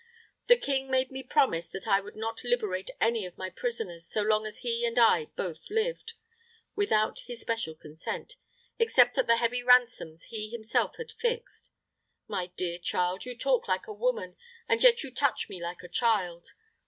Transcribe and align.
"The 0.47 0.57
king 0.57 0.89
made 0.89 1.11
me 1.11 1.21
promise 1.21 1.69
that 1.69 1.87
I 1.87 2.01
would 2.01 2.15
not 2.15 2.43
liberate 2.43 2.89
any 2.99 3.23
of 3.23 3.37
my 3.37 3.51
prisoners, 3.51 4.03
so 4.09 4.23
long 4.23 4.47
as 4.47 4.61
he 4.65 4.83
and 4.83 4.97
I 4.97 5.25
both 5.35 5.69
lived, 5.69 6.13
without 6.75 7.19
his 7.27 7.39
special 7.41 7.75
consent, 7.75 8.35
except 8.79 9.19
at 9.19 9.27
the 9.27 9.37
heavy 9.37 9.61
ransoms 9.61 10.23
he 10.31 10.49
himself 10.49 10.95
had 10.95 11.11
fixed. 11.11 11.69
My 12.27 12.47
dear 12.47 12.79
child, 12.79 13.25
you 13.25 13.37
talk 13.37 13.67
like 13.67 13.85
a 13.85 13.93
woman, 13.93 14.37
and 14.67 14.81
yet 14.81 15.03
you 15.03 15.11
touch 15.11 15.47
me 15.49 15.61
like 15.61 15.83
a 15.83 15.87
child. 15.87 16.53